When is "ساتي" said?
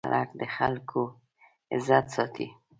2.15-2.47